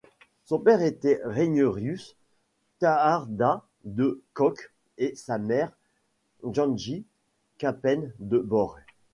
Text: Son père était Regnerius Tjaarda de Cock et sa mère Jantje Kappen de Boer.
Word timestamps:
Son 0.45 0.57
père 0.57 0.81
était 0.81 1.21
Regnerius 1.23 2.15
Tjaarda 2.79 3.67
de 3.83 4.19
Cock 4.33 4.73
et 4.97 5.13
sa 5.15 5.37
mère 5.37 5.77
Jantje 6.43 7.03
Kappen 7.59 8.11
de 8.17 8.39
Boer. 8.39 8.77